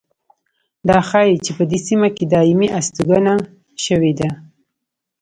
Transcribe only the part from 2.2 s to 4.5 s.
دایمي هستوګنه شوې ده.